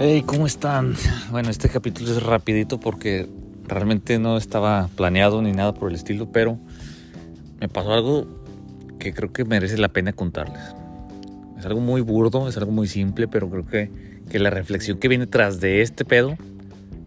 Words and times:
Hey, 0.00 0.22
¿cómo 0.24 0.46
están? 0.46 0.94
Bueno, 1.32 1.50
este 1.50 1.68
capítulo 1.68 2.12
es 2.12 2.22
rapidito 2.22 2.78
porque 2.78 3.28
realmente 3.66 4.20
no 4.20 4.36
estaba 4.36 4.88
planeado 4.94 5.42
ni 5.42 5.50
nada 5.50 5.74
por 5.74 5.90
el 5.90 5.96
estilo, 5.96 6.30
pero 6.30 6.56
me 7.58 7.68
pasó 7.68 7.92
algo 7.94 8.28
que 9.00 9.12
creo 9.12 9.32
que 9.32 9.44
merece 9.44 9.76
la 9.76 9.88
pena 9.88 10.12
contarles. 10.12 10.62
Es 11.58 11.66
algo 11.66 11.80
muy 11.80 12.00
burdo, 12.00 12.48
es 12.48 12.56
algo 12.56 12.70
muy 12.70 12.86
simple, 12.86 13.26
pero 13.26 13.50
creo 13.50 13.66
que, 13.66 13.90
que 14.30 14.38
la 14.38 14.50
reflexión 14.50 14.98
que 14.98 15.08
viene 15.08 15.26
tras 15.26 15.58
de 15.58 15.82
este 15.82 16.04
pedo 16.04 16.38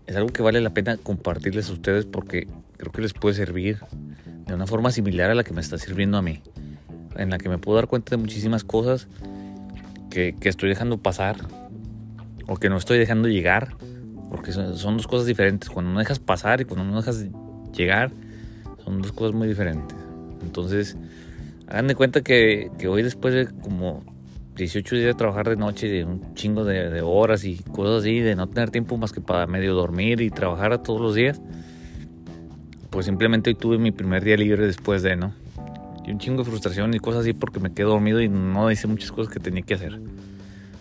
es 0.06 0.18
algo 0.18 0.28
que 0.28 0.42
vale 0.42 0.60
la 0.60 0.72
pena 0.72 0.98
compartirles 0.98 1.70
a 1.70 1.72
ustedes 1.72 2.06
porque 2.06 2.50
creo 2.76 2.92
que 2.92 3.04
les 3.04 3.14
puede 3.14 3.36
servir 3.36 3.80
de 4.48 4.54
una 4.54 4.68
forma 4.68 4.92
similar 4.92 5.32
a 5.32 5.36
la 5.36 5.46
que 5.46 5.54
me 5.54 5.62
está 5.62 5.78
sirviendo 5.78 6.18
a 6.18 6.22
mí, 6.22 6.42
en 7.16 7.30
la 7.30 7.38
que 7.38 7.48
me 7.48 7.58
puedo 7.58 7.78
dar 7.78 7.88
cuenta 7.88 8.18
de 8.18 8.18
muchísimas 8.18 8.66
cosas 8.66 9.08
que, 10.10 10.36
que 10.38 10.50
estoy 10.50 10.68
dejando 10.68 10.98
pasar 10.98 11.38
o 12.48 12.58
que 12.58 12.70
no 12.70 12.78
estoy 12.78 12.98
dejando 12.98 13.28
llegar, 13.28 13.76
porque 14.30 14.52
son, 14.52 14.98
dos 14.98 15.08
cosas 15.08 15.26
diferentes. 15.26 15.70
Cuando 15.70 15.92
no 15.92 16.00
dejas 16.00 16.20
pasar 16.20 16.62
y 16.62 16.66
cuando 16.66 16.86
no 16.86 16.98
dejas 16.98 17.26
llegar, 17.74 18.12
son 18.84 19.02
dos 19.02 19.12
cosas 19.12 19.36
muy 19.36 19.48
diferentes. 19.48 19.98
Entonces, 20.42 20.98
hagan 21.68 21.88
de 21.88 21.96
cuenta 21.96 22.22
que, 22.22 22.72
que 22.80 22.88
hoy 22.88 23.04
después 23.04 23.34
de 23.34 23.48
como 23.48 24.04
18 24.56 24.96
días 24.96 25.08
de 25.08 25.14
trabajar 25.14 25.50
de 25.50 25.56
noche, 25.56 25.88
de 25.88 26.06
un 26.06 26.34
chingo 26.34 26.64
de, 26.66 26.90
de, 26.90 27.02
horas 27.02 27.44
y 27.46 27.58
cosas 27.58 28.02
así, 28.02 28.20
de 28.20 28.36
no 28.36 28.48
tener 28.48 28.70
tiempo 28.70 28.98
más 28.98 29.12
que 29.12 29.22
para 29.22 29.48
medio 29.48 29.74
dormir 29.74 30.22
y 30.22 30.30
trabajar 30.30 30.82
todos 30.82 31.02
los 31.02 31.16
días, 31.16 31.42
pues 32.90 33.06
simplemente 33.06 33.50
hoy 33.50 33.56
tuve 33.56 33.78
mi 33.78 33.92
primer 33.92 34.24
día 34.24 34.36
libre 34.38 34.68
después 34.68 35.02
de, 35.02 35.16
¿no? 35.16 35.34
Y 36.06 36.12
un 36.12 36.20
chingo 36.20 36.40
de 36.40 36.50
frustración 36.50 36.94
y 36.94 37.00
cosas 37.00 37.22
así 37.22 37.34
porque 37.34 37.60
me 37.60 37.74
quedé 37.74 37.86
dormido 37.86 38.22
y 38.22 38.28
no 38.28 38.70
hice 38.72 38.88
muchas 38.88 39.12
cosas 39.12 39.34
que 39.34 39.40
tenía 39.40 39.62
que 39.62 39.76
hacer. 39.76 40.00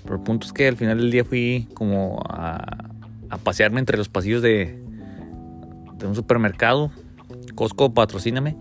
Pero 0.03 0.17
el 0.17 0.23
punto 0.23 0.47
es 0.47 0.53
que 0.53 0.69
al 0.69 0.77
final 0.77 0.99
del 0.99 1.11
día 1.11 1.25
fui 1.25 1.69
como 1.75 2.23
a, 2.29 2.89
a 3.29 3.39
pasearme 3.39 3.81
entre 3.81 3.97
los 3.97 4.09
pasillos 4.09 4.43
de, 4.43 4.83
de 5.99 6.07
un 6.07 6.15
supermercado. 6.15 6.91
Costco, 7.55 7.93
patrocíname. 7.93 8.57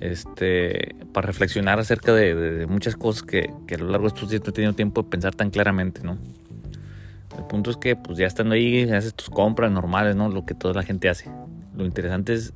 Este, 0.00 0.94
para 1.14 1.26
reflexionar 1.26 1.78
acerca 1.78 2.12
de, 2.12 2.34
de, 2.34 2.52
de 2.52 2.66
muchas 2.66 2.96
cosas 2.96 3.22
que, 3.22 3.50
que, 3.66 3.76
a 3.76 3.78
lo 3.78 3.88
largo 3.88 4.08
de 4.08 4.14
estos 4.14 4.28
días 4.28 4.42
no 4.44 4.50
he 4.50 4.52
tenido 4.52 4.74
tiempo 4.74 5.02
de 5.02 5.08
pensar 5.08 5.34
tan 5.34 5.50
claramente, 5.50 6.02
¿no? 6.02 6.18
El 7.36 7.44
punto 7.44 7.70
es 7.70 7.78
que 7.78 7.96
pues 7.96 8.18
ya 8.18 8.26
estando 8.26 8.54
ahí 8.54 8.82
haces 8.90 9.14
tus 9.14 9.30
compras 9.30 9.72
normales, 9.72 10.14
¿no? 10.14 10.28
Lo 10.28 10.44
que 10.44 10.54
toda 10.54 10.74
la 10.74 10.82
gente 10.82 11.08
hace. 11.08 11.30
Lo 11.74 11.84
interesante 11.84 12.34
es 12.34 12.52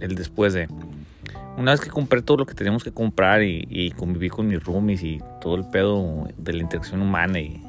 el 0.00 0.14
después 0.14 0.52
de... 0.52 0.68
Una 1.56 1.70
vez 1.70 1.80
que 1.80 1.88
compré 1.88 2.20
todo 2.20 2.36
lo 2.36 2.46
que 2.46 2.54
teníamos 2.54 2.84
que 2.84 2.92
comprar 2.92 3.42
y, 3.42 3.66
y 3.70 3.90
conviví 3.92 4.28
con 4.28 4.46
mis 4.46 4.62
roomies 4.62 5.02
y 5.02 5.20
todo 5.46 5.54
el 5.54 5.64
pedo 5.64 6.26
de 6.38 6.54
la 6.54 6.58
interacción 6.60 7.00
humana 7.00 7.38
y, 7.38 7.62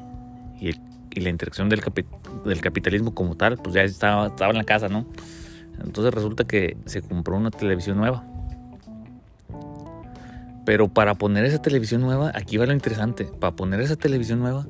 y, 0.58 0.70
el, 0.70 0.80
y 1.12 1.20
la 1.20 1.30
interacción 1.30 1.68
del, 1.68 1.80
capi, 1.80 2.04
del, 2.44 2.60
capitalismo 2.60 3.14
como 3.14 3.36
tal, 3.36 3.56
pues 3.56 3.72
ya 3.72 3.84
estaba, 3.84 4.26
estaba 4.26 4.50
en 4.50 4.58
la 4.58 4.64
casa, 4.64 4.88
¿no? 4.88 5.06
Entonces 5.80 6.12
resulta 6.12 6.42
que 6.42 6.76
se 6.86 7.02
compró 7.02 7.36
una 7.36 7.52
televisión 7.52 7.96
nueva. 7.96 8.24
Pero 10.66 10.88
para 10.88 11.14
poner 11.14 11.44
esa 11.44 11.62
televisión 11.62 12.00
nueva, 12.00 12.32
aquí 12.34 12.56
va 12.56 12.66
lo 12.66 12.72
interesante. 12.72 13.26
Para 13.26 13.54
poner 13.54 13.80
esa 13.80 13.94
televisión 13.94 14.40
nueva, 14.40 14.66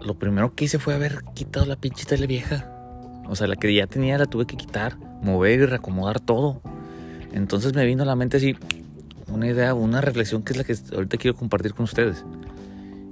lo 0.00 0.18
primero 0.18 0.54
que 0.54 0.64
hice 0.64 0.78
fue 0.78 0.94
haber 0.94 1.24
quitado 1.34 1.66
la 1.66 1.76
pinche 1.76 2.06
tele 2.06 2.26
vieja. 2.26 2.72
O 3.28 3.36
sea, 3.36 3.48
la 3.48 3.56
que 3.56 3.74
ya 3.74 3.86
tenía 3.86 4.16
la 4.16 4.24
tuve 4.24 4.46
que 4.46 4.56
quitar, 4.56 4.96
mover 5.20 5.60
y 5.60 5.66
reacomodar 5.66 6.20
todo. 6.20 6.62
Entonces 7.34 7.74
me 7.74 7.84
vino 7.84 8.02
a 8.02 8.06
la 8.06 8.16
mente 8.16 8.38
así 8.38 8.56
una 9.28 9.46
idea, 9.46 9.74
una 9.74 10.00
reflexión 10.00 10.42
que 10.42 10.52
es 10.52 10.58
la 10.58 10.64
que 10.64 10.74
ahorita 10.94 11.16
quiero 11.16 11.36
compartir 11.36 11.74
con 11.74 11.84
ustedes. 11.84 12.24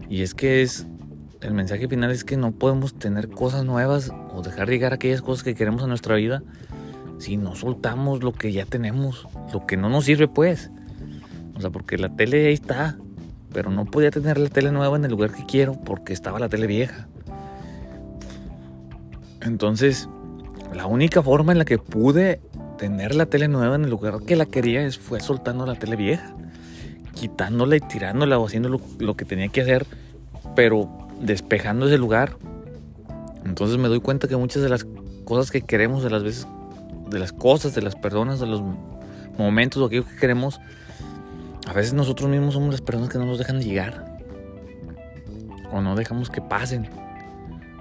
Y 0.08 0.22
es 0.22 0.34
que 0.34 0.62
es, 0.62 0.86
el 1.40 1.54
mensaje 1.54 1.88
final 1.88 2.10
es 2.10 2.24
que 2.24 2.36
no 2.36 2.52
podemos 2.52 2.94
tener 2.94 3.28
cosas 3.28 3.64
nuevas 3.64 4.12
o 4.32 4.42
dejar 4.42 4.68
llegar 4.68 4.92
aquellas 4.92 5.22
cosas 5.22 5.44
que 5.44 5.54
queremos 5.54 5.82
a 5.82 5.86
nuestra 5.86 6.16
vida 6.16 6.42
si 7.18 7.36
no 7.36 7.54
soltamos 7.54 8.22
lo 8.22 8.32
que 8.32 8.52
ya 8.52 8.66
tenemos, 8.66 9.26
lo 9.52 9.66
que 9.66 9.76
no 9.76 9.88
nos 9.88 10.04
sirve 10.04 10.28
pues. 10.28 10.70
O 11.56 11.60
sea, 11.60 11.70
porque 11.70 11.96
la 11.96 12.14
tele 12.14 12.48
ahí 12.48 12.54
está, 12.54 12.98
pero 13.52 13.70
no 13.70 13.84
podía 13.84 14.10
tener 14.10 14.38
la 14.38 14.48
tele 14.48 14.72
nueva 14.72 14.96
en 14.96 15.04
el 15.04 15.10
lugar 15.10 15.32
que 15.32 15.46
quiero 15.46 15.80
porque 15.84 16.12
estaba 16.12 16.38
la 16.38 16.48
tele 16.48 16.66
vieja. 16.66 17.08
Entonces, 19.40 20.08
la 20.74 20.86
única 20.86 21.22
forma 21.22 21.52
en 21.52 21.58
la 21.58 21.64
que 21.64 21.78
pude 21.78 22.40
tener 22.76 23.14
la 23.14 23.26
tele 23.26 23.48
nueva 23.48 23.76
en 23.76 23.84
el 23.84 23.90
lugar 23.90 24.20
que 24.26 24.36
la 24.36 24.46
quería 24.46 24.88
fue 24.92 25.20
soltando 25.20 25.66
la 25.66 25.74
tele 25.74 25.96
vieja, 25.96 26.34
quitándola 27.14 27.76
y 27.76 27.80
tirándola 27.80 28.38
o 28.38 28.46
haciendo 28.46 28.68
lo, 28.68 28.80
lo 28.98 29.14
que 29.16 29.24
tenía 29.24 29.48
que 29.48 29.62
hacer, 29.62 29.86
pero 30.54 30.88
despejando 31.20 31.86
ese 31.86 31.98
lugar. 31.98 32.36
Entonces 33.44 33.78
me 33.78 33.88
doy 33.88 34.00
cuenta 34.00 34.28
que 34.28 34.36
muchas 34.36 34.62
de 34.62 34.68
las 34.68 34.86
cosas 35.24 35.50
que 35.50 35.62
queremos, 35.62 36.02
de 36.02 36.10
las 36.10 36.22
veces, 36.22 36.46
de 37.10 37.18
las 37.18 37.32
cosas, 37.32 37.74
de 37.74 37.82
las 37.82 37.94
personas, 37.94 38.40
de 38.40 38.46
los 38.46 38.62
momentos 39.38 39.82
o 39.82 39.86
aquello 39.86 40.06
que 40.06 40.16
queremos, 40.16 40.60
a 41.66 41.72
veces 41.72 41.94
nosotros 41.94 42.28
mismos 42.28 42.54
somos 42.54 42.70
las 42.70 42.80
personas 42.80 43.08
que 43.08 43.18
no 43.18 43.26
nos 43.26 43.38
dejan 43.38 43.60
llegar. 43.60 44.18
O 45.72 45.80
no 45.80 45.96
dejamos 45.96 46.30
que 46.30 46.40
pasen. 46.40 46.88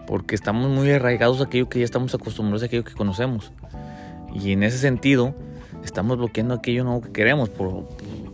Porque 0.08 0.36
estamos 0.36 0.70
muy 0.70 0.92
arraigados 0.92 1.40
a 1.42 1.46
aquello 1.46 1.70
que 1.70 1.80
ya 1.80 1.86
estamos 1.86 2.14
acostumbrados 2.14 2.64
a 2.64 2.66
aquello 2.66 2.84
que 2.84 2.94
conocemos. 2.94 3.52
Y 4.33 4.51
en 4.51 4.63
ese 4.63 4.77
sentido, 4.77 5.35
estamos 5.83 6.17
bloqueando 6.17 6.53
aquello 6.55 6.83
nuevo 6.83 7.01
que 7.01 7.11
queremos. 7.11 7.49
Por, 7.49 7.88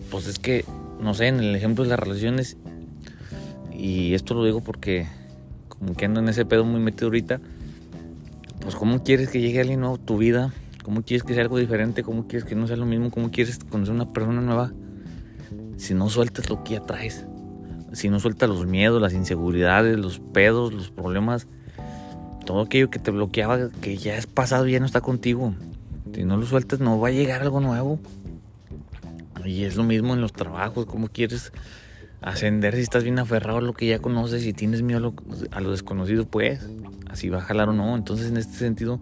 pues 0.10 0.28
es 0.28 0.40
que, 0.40 0.66
no 1.00 1.14
sé, 1.14 1.28
en 1.28 1.40
el 1.40 1.56
ejemplo 1.56 1.84
de 1.84 1.90
las 1.90 2.00
relaciones, 2.00 2.58
y 3.72 4.14
esto 4.14 4.34
lo 4.34 4.44
digo 4.44 4.62
porque 4.62 5.08
como 5.68 5.96
que 5.96 6.06
ando 6.06 6.20
en 6.20 6.28
ese 6.28 6.46
pedo 6.46 6.66
muy 6.66 6.82
metido 6.82 7.08
ahorita, 7.08 7.40
pues 8.60 8.76
cómo 8.76 9.04
quieres 9.04 9.30
que 9.30 9.40
llegue 9.40 9.62
alguien 9.62 9.80
nuevo 9.80 9.96
a 9.96 10.00
tu 10.00 10.18
vida, 10.18 10.54
cómo 10.84 11.04
quieres 11.04 11.24
que 11.24 11.34
sea 11.34 11.44
algo 11.44 11.58
diferente, 11.58 12.04
cómo 12.04 12.28
quieres 12.28 12.48
que 12.48 12.56
no 12.56 12.68
sea 12.68 12.76
lo 12.76 12.86
mismo, 12.86 13.12
cómo 13.12 13.32
quieres 13.32 13.60
conocer 13.60 13.96
una 13.96 14.12
persona 14.12 14.42
nueva, 14.42 14.74
si 15.78 15.94
no 15.94 16.10
sueltas 16.10 16.50
lo 16.50 16.64
que 16.64 16.74
ya 16.74 16.82
traes, 16.82 17.26
si 17.94 18.10
no 18.10 18.20
sueltas 18.20 18.50
los 18.50 18.66
miedos, 18.66 19.02
las 19.02 19.14
inseguridades, 19.14 19.98
los 19.98 20.20
pedos, 20.20 20.74
los 20.74 20.92
problemas, 20.92 21.48
todo 22.46 22.62
aquello 22.62 22.90
que 22.90 23.00
te 23.00 23.12
bloqueaba, 23.12 23.70
que 23.82 23.96
ya 23.96 24.18
es 24.18 24.28
pasado, 24.28 24.68
ya 24.68 24.80
no 24.80 24.86
está 24.86 25.00
contigo. 25.00 25.54
Si 26.14 26.24
no 26.24 26.38
lo 26.38 26.46
sueltas, 26.46 26.80
no 26.80 27.00
va 27.00 27.10
a 27.10 27.12
llegar 27.12 27.42
algo 27.42 27.60
nuevo. 27.60 28.00
Y 29.46 29.64
es 29.64 29.76
lo 29.76 29.84
mismo 29.84 30.14
en 30.14 30.22
los 30.22 30.34
trabajos, 30.34 30.86
cómo 30.86 31.08
quieres 31.08 31.52
ascender 32.22 32.76
si 32.76 32.82
estás 32.82 33.04
bien 33.04 33.20
aferrado 33.20 33.60
a 33.60 33.62
lo 33.62 33.74
que 33.74 33.88
ya 33.88 34.00
conoces 34.00 34.46
y 34.46 34.54
tienes 34.54 34.82
miedo 34.82 34.98
a 34.98 35.02
lo, 35.02 35.14
a 35.52 35.62
lo, 35.62 35.72
desconocido, 35.72 36.26
pues 36.26 36.68
así 37.10 37.30
va 37.30 37.40
a 37.40 37.42
jalar 37.42 37.70
o 37.70 37.74
no. 37.74 37.96
Entonces, 37.96 38.28
en 38.28 38.38
este 38.38 38.56
sentido, 38.56 39.00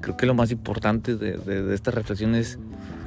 creo 0.00 0.16
que 0.16 0.26
lo 0.26 0.34
más 0.34 0.50
importante 0.50 1.16
de, 1.16 1.36
de, 1.38 1.62
de, 1.62 1.74
esta 1.74 1.90
reflexión 1.90 2.34
es 2.34 2.58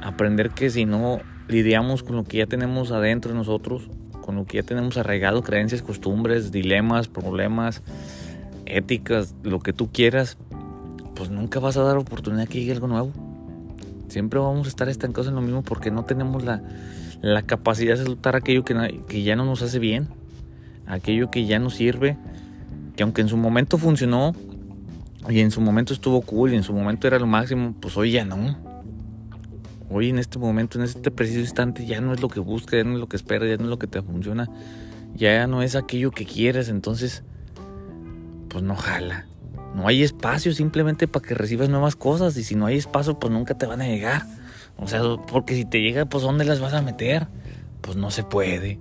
aprender 0.02 0.52
que 0.52 0.70
si 0.70 0.86
no 0.86 1.20
lidiamos 1.48 2.04
con 2.04 2.16
lo 2.16 2.24
que 2.24 2.38
ya 2.38 2.46
tenemos 2.46 2.92
adentro 2.92 3.32
de 3.32 3.38
nosotros, 3.38 3.90
con 4.22 4.36
lo 4.36 4.46
que 4.46 4.58
ya 4.58 4.64
tenemos 4.64 4.98
arraigado, 4.98 5.44
creencias, 5.44 5.82
costumbres, 5.82 6.52
dilemas, 6.52 7.08
problemas, 7.08 7.82
éticas, 8.66 9.36
lo 9.44 9.60
que 9.60 9.74
tú 9.74 9.90
quieras, 9.92 10.38
pues 11.18 11.32
nunca 11.32 11.60
vas 11.60 11.78
a 11.78 11.84
dar 11.84 11.98
oportunidad 11.98 12.48
que 12.48 12.60
llegue 12.60 12.74
algo 12.74 12.88
nuevo. 12.88 13.12
Siempre 14.08 14.40
vamos 14.40 14.68
a 14.68 14.70
estar 14.70 14.88
estancados 14.88 15.28
en 15.28 15.36
lo 15.36 15.42
mismo 15.42 15.64
porque 15.64 15.90
no 15.90 16.06
tenemos 16.06 16.44
la, 16.44 16.62
la 17.22 17.42
capacidad 17.42 17.98
de 17.98 18.06
soltar 18.06 18.36
aquello 18.36 18.64
que, 18.64 19.02
que 19.08 19.24
ya 19.24 19.36
no 19.36 19.44
nos 19.44 19.64
hace 19.64 19.80
bien, 19.80 20.08
aquello 20.86 21.32
que 21.32 21.46
ya 21.46 21.58
nos 21.58 21.74
sirve, 21.74 22.18
que 22.96 23.04
aunque 23.04 23.22
en 23.22 23.30
su 23.30 23.38
momento 23.38 23.78
funcionó 23.78 24.34
y 25.28 25.40
en 25.40 25.52
su 25.52 25.60
momento 25.60 25.94
estuvo 25.94 26.22
cool 26.22 26.54
y 26.54 26.56
en 26.56 26.64
su 26.64 26.74
momento 26.74 27.08
era 27.08 27.18
lo 27.20 27.28
máximo, 27.28 27.74
pues 27.80 27.98
hoy 27.98 28.12
ya 28.12 28.24
no. 28.24 28.58
Hoy 29.90 30.10
en 30.10 30.20
este 30.20 30.38
momento, 30.38 30.78
en 30.78 30.86
este 30.86 31.12
preciso 31.12 31.40
instante, 31.40 31.86
ya 31.86 32.00
no 32.00 32.14
es 32.14 32.22
lo 32.22 32.28
que 32.28 32.40
buscas, 32.40 32.78
ya 32.78 32.84
no 32.84 32.94
es 32.94 33.00
lo 33.00 33.08
que 33.08 33.16
esperas, 33.16 33.50
ya 33.50 33.58
no 33.58 33.64
es 33.64 33.70
lo 33.70 33.80
que 33.80 33.88
te 33.88 34.02
funciona, 34.02 34.50
ya 35.16 35.48
no 35.48 35.64
es 35.64 35.76
aquello 35.76 36.12
que 36.12 36.26
quieres, 36.26 36.70
entonces, 36.70 37.24
pues 38.50 38.64
no 38.64 38.76
jala. 38.76 39.26
No 39.76 39.88
hay 39.88 40.04
espacio 40.04 40.54
simplemente 40.54 41.08
para 41.08 41.26
que 41.26 41.36
recibas 41.36 41.70
nuevas 41.70 41.96
cosas 41.96 42.36
y 42.38 42.44
si 42.44 42.56
no 42.56 42.66
hay 42.66 42.78
espacio, 42.78 43.20
pues 43.20 43.32
nunca 43.32 43.58
te 43.58 43.66
van 43.66 43.82
a 43.82 43.88
llegar. 43.88 44.24
O 44.78 44.88
sea, 44.88 45.02
porque 45.32 45.56
si 45.56 45.66
te 45.66 45.82
llega, 45.82 46.06
pues 46.06 46.24
¿dónde 46.24 46.46
las 46.46 46.60
vas 46.60 46.74
a 46.74 46.82
meter? 46.82 47.28
Pues 47.82 47.98
no 47.98 48.12
se 48.12 48.24
puede. 48.24 48.80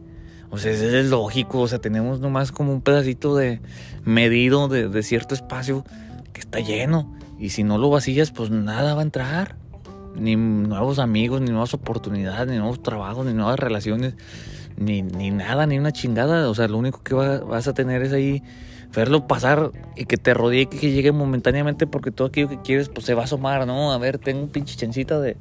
O 0.50 0.58
sea, 0.58 0.72
eso 0.72 0.84
es 0.84 1.06
lógico. 1.06 1.60
O 1.60 1.68
sea, 1.68 1.78
tenemos 1.78 2.20
nomás 2.20 2.52
como 2.52 2.72
un 2.72 2.82
pedacito 2.82 3.36
de 3.36 3.60
medido 4.04 4.68
de, 4.68 4.88
de 4.88 5.02
cierto 5.02 5.34
espacio 5.34 5.84
que 6.32 6.40
está 6.40 6.60
lleno. 6.60 7.14
Y 7.38 7.50
si 7.50 7.64
no 7.64 7.78
lo 7.78 7.90
vacías, 7.90 8.30
pues 8.30 8.50
nada 8.50 8.94
va 8.94 9.00
a 9.00 9.04
entrar. 9.04 9.56
Ni 10.14 10.36
nuevos 10.36 10.98
amigos, 10.98 11.40
ni 11.42 11.50
nuevas 11.50 11.74
oportunidades, 11.74 12.48
ni 12.48 12.56
nuevos 12.56 12.82
trabajos, 12.82 13.26
ni 13.26 13.34
nuevas 13.34 13.58
relaciones, 13.58 14.14
ni, 14.76 15.02
ni 15.02 15.30
nada, 15.30 15.66
ni 15.66 15.78
una 15.78 15.92
chingada. 15.92 16.48
O 16.48 16.54
sea, 16.54 16.68
lo 16.68 16.78
único 16.78 17.02
que 17.02 17.14
va, 17.14 17.38
vas 17.38 17.68
a 17.68 17.74
tener 17.74 18.02
es 18.02 18.12
ahí 18.12 18.42
verlo 18.94 19.26
pasar 19.26 19.72
y 19.94 20.06
que 20.06 20.16
te 20.16 20.34
rodee 20.34 20.62
y 20.62 20.66
que 20.66 20.90
llegue 20.90 21.12
momentáneamente 21.12 21.86
porque 21.86 22.10
todo 22.10 22.28
aquello 22.28 22.48
que 22.48 22.60
quieres 22.62 22.88
pues 22.88 23.06
se 23.06 23.14
va 23.14 23.22
a 23.22 23.24
asomar, 23.24 23.66
¿no? 23.66 23.92
A 23.92 23.98
ver, 23.98 24.18
tengo 24.18 24.42
un 24.42 24.48
pinche 24.48 24.76
chancita 24.76 25.20
de, 25.20 25.36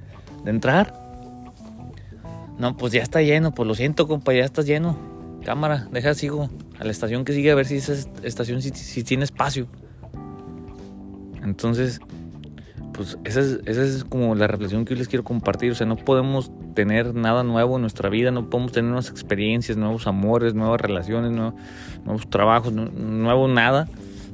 entrar. 0.45 1.01
No, 2.59 2.77
pues 2.77 2.93
ya 2.93 3.01
está 3.01 3.21
lleno, 3.21 3.53
pues 3.53 3.67
lo 3.67 3.75
siento, 3.75 4.07
compa, 4.07 4.33
ya 4.33 4.45
estás 4.45 4.65
lleno. 4.65 4.97
cámara, 5.43 5.87
deja 5.91 6.13
sigo 6.13 6.49
a 6.79 6.83
la 6.83 6.91
estación 6.91 7.25
que 7.25 7.33
sigue 7.33 7.51
a 7.51 7.55
ver 7.55 7.65
si 7.65 7.77
esa 7.77 7.93
estación 8.23 8.61
si, 8.61 9.03
tiene 9.03 9.23
espacio. 9.23 9.67
Entonces, 11.43 11.99
pues 12.95 13.17
esa 13.25 13.41
es, 13.41 13.59
esa 13.65 13.83
es 13.83 14.05
como 14.05 14.35
la 14.35 14.47
reflexión 14.47 14.85
que 14.85 14.93
yo 14.93 14.99
les 14.99 15.09
quiero 15.09 15.23
compartir. 15.23 15.71
O 15.71 15.75
sea, 15.75 15.85
no 15.85 15.97
podemos 15.97 16.51
tener 16.73 17.13
nada 17.13 17.43
nuevo 17.43 17.75
en 17.75 17.81
nuestra 17.81 18.09
vida, 18.09 18.31
no 18.31 18.49
podemos 18.49 18.71
tener 18.71 18.89
nuevas 18.89 19.09
experiencias, 19.09 19.77
nuevos 19.77 20.07
amores, 20.07 20.53
nuevas 20.53 20.79
relaciones, 20.79 21.31
nuevos, 21.31 22.29
trabajos, 22.29 22.71
nuevo 22.73 23.47
nada, 23.47 23.87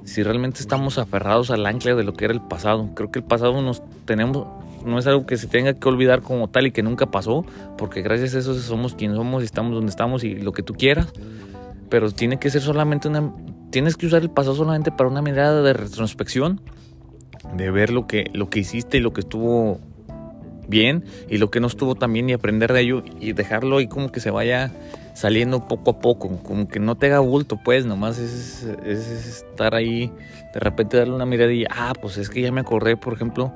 si 0.03 0.21
realmente 0.21 0.59
estamos 0.59 0.97
aferrados 0.97 1.49
al 1.49 1.65
ancla 1.65 1.95
de 1.95 2.03
lo 2.03 2.13
que 2.13 2.25
era 2.25 2.33
el 2.33 2.41
pasado. 2.41 2.89
Creo 2.93 3.11
que 3.11 3.19
el 3.19 3.25
pasado 3.25 3.61
nos 3.61 3.81
tenemos, 4.05 4.47
no 4.85 4.99
es 4.99 5.07
algo 5.07 5.25
que 5.25 5.37
se 5.37 5.47
tenga 5.47 5.73
que 5.73 5.89
olvidar 5.89 6.21
como 6.21 6.47
tal 6.47 6.67
y 6.67 6.71
que 6.71 6.83
nunca 6.83 7.07
pasó, 7.09 7.45
porque 7.77 8.01
gracias 8.01 8.35
a 8.35 8.39
eso 8.39 8.53
somos 8.53 8.93
quienes 8.93 9.17
somos 9.17 9.41
y 9.41 9.45
estamos 9.45 9.73
donde 9.73 9.89
estamos 9.89 10.23
y 10.23 10.35
lo 10.35 10.51
que 10.51 10.61
tú 10.61 10.75
quieras, 10.75 11.07
pero 11.89 12.11
tiene 12.11 12.37
que 12.37 12.51
ser 12.51 12.61
solamente 12.61 13.07
una, 13.07 13.33
tienes 13.71 13.97
que 13.97 14.05
usar 14.05 14.21
el 14.21 14.29
pasado 14.29 14.55
solamente 14.55 14.91
para 14.91 15.09
una 15.09 15.23
mirada 15.23 15.63
de 15.63 15.73
retrospección, 15.73 16.61
de 17.55 17.71
ver 17.71 17.91
lo 17.91 18.07
que, 18.07 18.29
lo 18.33 18.49
que 18.49 18.59
hiciste 18.59 18.97
y 18.97 18.99
lo 19.01 19.13
que 19.13 19.21
estuvo 19.21 19.79
bien 20.67 21.03
y 21.29 21.37
lo 21.37 21.51
que 21.51 21.59
no 21.59 21.67
estuvo 21.67 21.95
tan 21.95 22.13
bien 22.13 22.29
y 22.29 22.33
aprender 22.33 22.73
de 22.73 22.81
ello 22.81 23.03
y 23.19 23.33
dejarlo 23.33 23.77
ahí 23.77 23.87
como 23.87 24.11
que 24.11 24.19
se 24.19 24.31
vaya 24.31 24.71
saliendo 25.13 25.67
poco 25.67 25.91
a 25.91 25.99
poco, 25.99 26.37
como 26.41 26.67
que 26.67 26.79
no 26.79 26.95
te 26.95 27.07
haga 27.07 27.19
bulto, 27.19 27.59
pues 27.63 27.85
nomás 27.85 28.17
es, 28.17 28.63
es, 28.85 29.09
estar 29.09 29.75
ahí, 29.75 30.11
de 30.53 30.59
repente 30.59 30.97
darle 30.97 31.13
una 31.13 31.25
mirada 31.25 31.51
ah, 31.69 31.93
pues 32.01 32.17
es 32.17 32.29
que 32.29 32.41
ya 32.41 32.51
me 32.51 32.61
acordé, 32.61 32.95
por 32.95 33.13
ejemplo, 33.13 33.53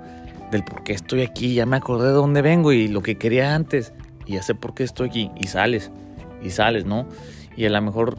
del 0.51 0.63
por 0.63 0.83
qué 0.83 0.93
estoy 0.93 1.21
aquí, 1.21 1.53
ya 1.53 1.65
me 1.65 1.77
acordé 1.77 2.07
de 2.07 2.13
dónde 2.13 2.41
vengo 2.41 2.73
y 2.73 2.87
lo 2.89 3.01
que 3.01 3.17
quería 3.17 3.55
antes, 3.55 3.93
y 4.25 4.33
ya 4.33 4.43
sé 4.43 4.53
por 4.53 4.73
qué 4.73 4.83
estoy 4.83 5.07
aquí, 5.07 5.31
y 5.39 5.47
sales, 5.47 5.91
y 6.43 6.49
sales, 6.49 6.85
¿no? 6.85 7.07
Y 7.55 7.65
a 7.65 7.69
lo 7.69 7.81
mejor 7.81 8.17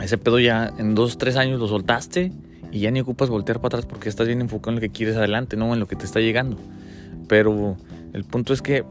ese 0.00 0.18
pedo 0.18 0.40
ya 0.40 0.72
en 0.78 0.94
dos, 0.94 1.16
tres 1.16 1.36
años 1.36 1.60
lo 1.60 1.68
soltaste 1.68 2.32
y 2.74 2.80
ya 2.80 2.90
ni 2.90 3.00
ocupas 3.00 3.30
voltear 3.30 3.60
para 3.60 3.68
atrás 3.68 3.86
porque 3.86 4.08
estás 4.08 4.26
bien 4.26 4.40
enfocado 4.40 4.70
en 4.70 4.74
lo 4.74 4.80
que 4.80 4.90
quieres 4.90 5.16
adelante, 5.16 5.56
no 5.56 5.72
en 5.72 5.78
lo 5.78 5.86
que 5.86 5.94
te 5.94 6.04
está 6.04 6.18
llegando. 6.18 6.56
Pero 7.28 7.76
el 8.12 8.24
punto 8.24 8.52
es 8.52 8.62
que, 8.62 8.84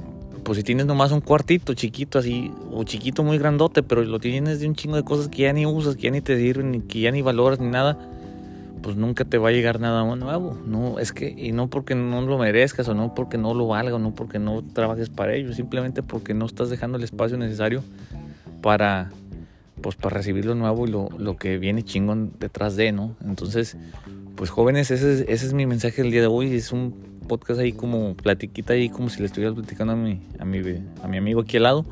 pues 0.46 0.58
si 0.58 0.64
tienes 0.64 0.86
nomás 0.86 1.12
un 1.12 1.20
cuartito 1.20 1.74
chiquito 1.74 2.18
así, 2.18 2.50
o 2.72 2.86
chiquito 2.86 3.24
muy 3.24 3.38
grandote, 3.38 3.84
pero 3.84 4.02
lo 4.02 4.20
tienes 4.20 4.62
de 4.62 4.68
un 4.68 4.76
chingo 4.76 4.96
de 4.96 5.04
cosas 5.04 5.28
que 5.28 5.42
ya 5.42 5.52
ni 5.52 5.66
usas, 5.66 5.98
que 5.98 6.04
ya 6.04 6.12
ni 6.12 6.22
te 6.22 6.38
sirven, 6.38 6.84
que 6.84 7.02
ya 7.02 7.12
ni 7.12 7.22
valoras, 7.22 7.60
ni 7.60 7.68
nada, 7.68 7.98
pues 8.82 8.96
nunca 8.96 9.26
te 9.26 9.38
va 9.38 9.50
a 9.50 9.52
llegar 9.52 9.82
nada 9.82 10.16
nuevo. 10.16 10.58
No, 10.66 10.98
es 10.98 11.12
que, 11.12 11.36
y 11.38 11.52
no 11.52 11.68
porque 11.68 11.94
no 11.94 12.22
lo 12.22 12.38
merezcas, 12.38 12.88
o 12.88 12.94
no 12.94 13.14
porque 13.14 13.38
no 13.38 13.54
lo 13.54 13.68
valga, 13.68 13.96
o 13.96 14.00
no 14.00 14.16
porque 14.16 14.40
no 14.40 14.64
trabajes 14.64 15.10
para 15.10 15.36
ello, 15.36 15.54
simplemente 15.54 16.04
porque 16.04 16.34
no 16.34 16.46
estás 16.46 16.70
dejando 16.70 16.98
el 16.98 17.04
espacio 17.04 17.36
necesario 17.38 17.84
para, 18.62 19.12
pues, 19.84 19.96
para 19.98 20.18
recibir 20.18 20.46
lo 20.46 20.56
nuevo 20.56 20.88
y 20.88 20.90
lo, 20.90 21.10
lo 21.18 21.36
que 21.36 21.60
viene 21.60 21.84
chingón 21.84 22.32
detrás 22.40 22.76
de, 22.76 22.92
¿no? 22.92 23.16
Entonces, 23.24 23.78
pues 24.36 24.50
jóvenes, 24.50 24.90
ese 24.90 25.14
es, 25.14 25.26
ese 25.28 25.46
es 25.46 25.54
mi 25.54 25.68
mensaje 25.68 26.02
del 26.02 26.10
día 26.10 26.22
de 26.22 26.28
hoy. 26.28 26.56
Es 26.56 26.72
un 26.72 26.94
podcast 27.28 27.60
ahí 27.60 27.74
como 27.74 28.16
platiquita 28.16 28.74
ahí 28.74 28.90
como 28.90 29.10
si 29.10 29.20
le 29.20 29.28
estuviera 29.28 29.54
platicando 29.54 29.94
a 29.94 29.96
mi, 29.96 30.22
a 30.40 30.46
mi, 30.46 30.60
a 31.04 31.08
mi 31.08 31.18
amigo 31.18 31.42
aquí 31.42 31.58
al 31.58 31.64
lado. 31.64 31.86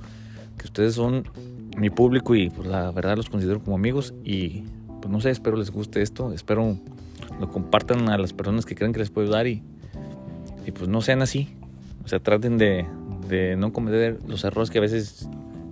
Que 0.58 0.66
ustedes 0.66 0.96
son 0.96 1.26
mi 1.78 1.90
público 1.90 2.34
y 2.34 2.50
pues 2.50 2.68
la 2.68 2.92
verdad 2.92 3.18
los 3.18 3.30
considero 3.30 3.62
como 3.62 3.76
amigos 3.76 4.14
y 4.24 4.64
pues 5.02 5.12
no 5.12 5.20
sé, 5.20 5.30
espero 5.30 5.58
les 5.58 5.72
guste 5.72 6.02
esto, 6.02 6.34
espero 6.34 6.78
lo 7.40 7.50
compartan 7.50 8.10
a 8.10 8.18
las 8.18 8.34
personas 8.34 8.66
que 8.66 8.76
creen 8.76 8.94
que 8.94 9.00
les 9.00 9.10
puede 9.10 9.28
ayudar 9.28 9.48
y, 9.48 9.64
y 10.66 10.72
pues 10.72 10.88
no 10.90 11.02
sean 11.02 11.22
así. 11.22 11.50
O 12.04 12.08
sea, 12.08 12.20
traten 12.20 12.58
de, 12.58 12.86
de 13.28 13.56
no 13.58 13.74
cometer 13.74 14.20
los 14.28 14.44
errores 14.44 14.70
que 14.70 14.78
a 14.78 14.82
veces 14.82 15.28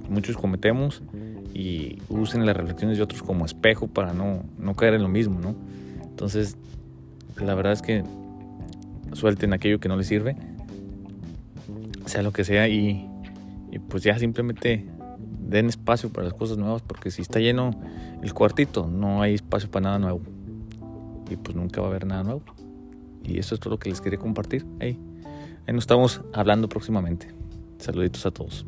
muchos 0.10 0.38
cometemos 0.38 1.01
y 1.53 2.01
usen 2.09 2.45
las 2.45 2.55
reflexiones 2.55 2.97
de 2.97 3.03
otros 3.03 3.23
como 3.23 3.45
espejo 3.45 3.87
para 3.87 4.13
no, 4.13 4.43
no 4.57 4.75
caer 4.75 4.95
en 4.95 5.03
lo 5.03 5.09
mismo, 5.09 5.39
¿no? 5.39 5.55
Entonces, 6.03 6.57
la 7.37 7.55
verdad 7.55 7.73
es 7.73 7.81
que 7.81 8.03
suelten 9.13 9.53
aquello 9.53 9.79
que 9.79 9.89
no 9.89 9.95
les 9.95 10.07
sirve, 10.07 10.35
sea 12.05 12.21
lo 12.21 12.31
que 12.31 12.43
sea, 12.43 12.67
y, 12.67 13.07
y 13.71 13.79
pues 13.79 14.03
ya 14.03 14.17
simplemente 14.19 14.85
den 15.49 15.67
espacio 15.67 16.09
para 16.09 16.25
las 16.25 16.33
cosas 16.33 16.57
nuevas, 16.57 16.81
porque 16.81 17.11
si 17.11 17.21
está 17.21 17.39
lleno 17.39 17.71
el 18.21 18.33
cuartito, 18.33 18.87
no 18.87 19.21
hay 19.21 19.35
espacio 19.35 19.69
para 19.69 19.85
nada 19.85 19.99
nuevo. 19.99 20.21
Y 21.29 21.35
pues 21.35 21.55
nunca 21.55 21.81
va 21.81 21.87
a 21.87 21.89
haber 21.89 22.05
nada 22.05 22.23
nuevo. 22.23 22.41
Y 23.23 23.39
eso 23.39 23.55
es 23.55 23.61
todo 23.61 23.71
lo 23.71 23.79
que 23.79 23.89
les 23.89 24.01
quería 24.01 24.19
compartir. 24.19 24.65
Ahí, 24.79 24.97
ahí 25.67 25.73
nos 25.73 25.83
estamos 25.83 26.21
hablando 26.33 26.69
próximamente. 26.69 27.27
Saluditos 27.77 28.25
a 28.25 28.31
todos. 28.31 28.65